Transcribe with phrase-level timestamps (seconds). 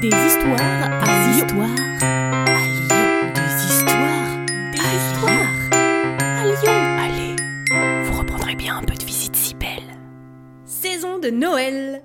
[0.00, 1.44] Des histoires à Des Lyon.
[1.44, 1.68] histoires
[2.00, 3.32] à Lyon.
[3.34, 5.52] Des histoires Des à histoires
[6.20, 6.78] à Lyon.
[6.98, 7.36] Allez,
[8.04, 9.98] vous reprendrez bien un peu de visite si belle.
[10.64, 12.02] Saison de Noël.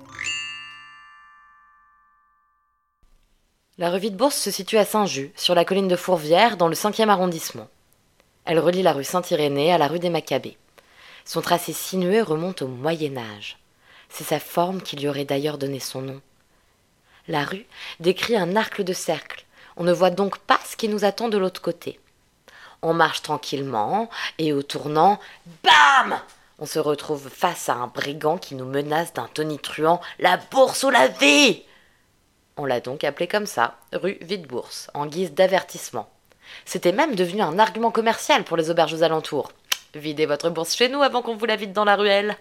[3.78, 7.08] La rue Vide-Bourse se situe à Saint-Just, sur la colline de Fourvière, dans le 5e
[7.08, 7.68] arrondissement.
[8.44, 10.58] Elle relie la rue Saint-Irénée à la rue des Maccabées.
[11.24, 13.56] Son tracé sinueux remonte au Moyen Âge.
[14.10, 16.20] C'est sa forme qui lui aurait d'ailleurs donné son nom.
[17.28, 17.66] La rue
[18.00, 19.44] décrit un arc de cercle.
[19.76, 22.00] On ne voit donc pas ce qui nous attend de l'autre côté.
[22.82, 24.08] On marche tranquillement
[24.38, 25.18] et au tournant,
[25.62, 26.20] bam
[26.58, 30.90] On se retrouve face à un brigand qui nous menace d'un tonitruant La bourse ou
[30.90, 31.62] la vie
[32.58, 36.08] on l'a donc appelé comme ça, rue Vide-Bourse, en guise d'avertissement.
[36.64, 39.52] C'était même devenu un argument commercial pour les auberges aux alentours.
[39.94, 42.34] Videz votre bourse chez nous avant qu'on vous la vide dans la ruelle.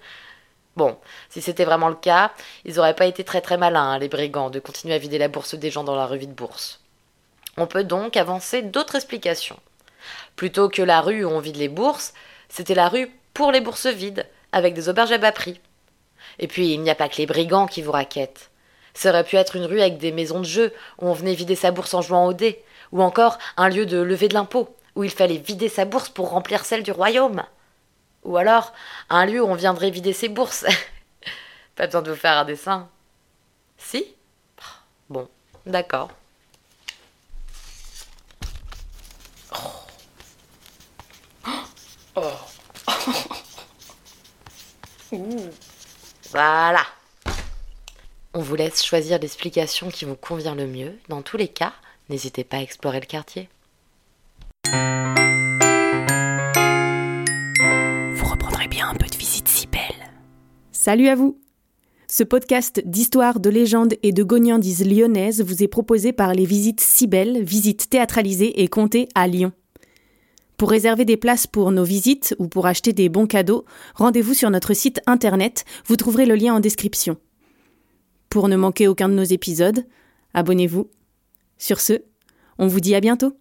[0.75, 0.97] Bon,
[1.29, 2.31] si c'était vraiment le cas,
[2.65, 5.29] ils auraient pas été très très malins, hein, les brigands, de continuer à vider la
[5.29, 6.81] bourse des gens dans la rue Vide-Bourse.
[7.57, 9.59] On peut donc avancer d'autres explications.
[10.35, 12.13] Plutôt que la rue où on vide les bourses,
[12.49, 15.61] c'était la rue pour les bourses vides, avec des auberges à bas prix.
[16.39, 18.49] Et puis, il n'y a pas que les brigands qui vous raquettent.
[18.93, 21.55] Ça aurait pu être une rue avec des maisons de jeu, où on venait vider
[21.55, 25.05] sa bourse en jouant au dé, ou encore un lieu de levée de l'impôt, où
[25.05, 27.43] il fallait vider sa bourse pour remplir celle du royaume.
[28.25, 28.73] Ou alors
[29.09, 30.65] un lieu où on viendrait vider ses bourses.
[31.75, 32.89] Pas besoin de vous faire un dessin.
[33.77, 34.05] Si?
[35.09, 35.29] Bon,
[35.65, 36.11] d'accord.
[46.31, 46.85] Voilà.
[48.33, 50.99] On vous laisse choisir l'explication qui vous convient le mieux.
[51.07, 51.73] Dans tous les cas,
[52.09, 53.47] n'hésitez pas à explorer le quartier.
[60.85, 61.41] Salut à vous.
[62.07, 66.79] Ce podcast d'histoire, de légendes et de gognandises lyonnaises vous est proposé par les visites
[66.79, 69.51] si belles, visites théâtralisées et comptées à Lyon.
[70.57, 74.51] Pour réserver des places pour nos visites ou pour acheter des bons cadeaux, rendez-vous sur
[74.51, 77.17] notre site internet, vous trouverez le lien en description.
[78.29, 79.87] Pour ne manquer aucun de nos épisodes,
[80.35, 80.91] abonnez-vous.
[81.57, 82.03] Sur ce,
[82.59, 83.35] on vous dit à bientôt.